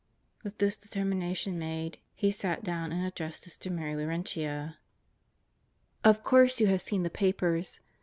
[0.43, 4.77] With this determination made, he ,at down and addressed Sister Mary Laurentia:...
[6.03, 7.79] Of course you have seen the papers.